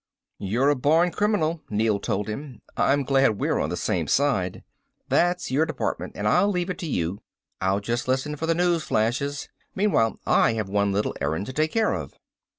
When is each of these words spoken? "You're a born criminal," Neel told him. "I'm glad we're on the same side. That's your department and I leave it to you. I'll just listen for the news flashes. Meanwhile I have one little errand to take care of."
"You're 0.39 0.69
a 0.69 0.75
born 0.75 1.11
criminal," 1.11 1.61
Neel 1.69 1.99
told 1.99 2.27
him. 2.27 2.63
"I'm 2.75 3.03
glad 3.03 3.37
we're 3.37 3.59
on 3.59 3.69
the 3.69 3.77
same 3.77 4.07
side. 4.07 4.63
That's 5.09 5.51
your 5.51 5.67
department 5.67 6.13
and 6.15 6.27
I 6.27 6.43
leave 6.45 6.71
it 6.71 6.79
to 6.79 6.87
you. 6.87 7.21
I'll 7.61 7.79
just 7.81 8.07
listen 8.07 8.35
for 8.35 8.47
the 8.47 8.55
news 8.55 8.81
flashes. 8.83 9.47
Meanwhile 9.75 10.19
I 10.25 10.53
have 10.53 10.69
one 10.69 10.91
little 10.91 11.15
errand 11.21 11.45
to 11.45 11.53
take 11.53 11.71
care 11.71 11.93
of." 11.93 12.13